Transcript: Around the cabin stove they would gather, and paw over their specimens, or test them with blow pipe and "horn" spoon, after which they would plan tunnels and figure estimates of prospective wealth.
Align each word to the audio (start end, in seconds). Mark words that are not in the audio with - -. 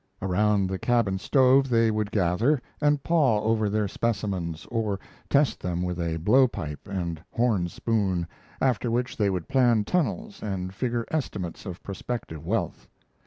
Around 0.19 0.67
the 0.67 0.79
cabin 0.79 1.19
stove 1.19 1.69
they 1.69 1.91
would 1.91 2.09
gather, 2.09 2.59
and 2.81 3.03
paw 3.03 3.39
over 3.43 3.69
their 3.69 3.87
specimens, 3.87 4.65
or 4.71 4.99
test 5.29 5.59
them 5.61 5.83
with 5.83 6.25
blow 6.25 6.47
pipe 6.47 6.87
and 6.87 7.23
"horn" 7.31 7.69
spoon, 7.69 8.25
after 8.59 8.89
which 8.89 9.15
they 9.15 9.29
would 9.29 9.47
plan 9.47 9.83
tunnels 9.83 10.41
and 10.41 10.73
figure 10.73 11.05
estimates 11.11 11.67
of 11.67 11.83
prospective 11.83 12.43
wealth. 12.43 12.87